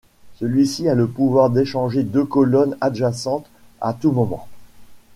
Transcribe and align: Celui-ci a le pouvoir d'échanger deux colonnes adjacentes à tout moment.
Celui-ci 0.39 0.89
a 0.89 0.95
le 0.95 1.05
pouvoir 1.07 1.51
d'échanger 1.51 2.01
deux 2.01 2.25
colonnes 2.25 2.75
adjacentes 2.81 3.45
à 3.81 3.93
tout 3.93 4.09
moment. 4.11 4.47